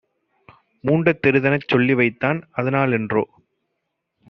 [0.83, 2.39] மூண்டதெருனச் சொல்லிவைத்தான்!
[2.51, 3.23] அதனா லன்றோ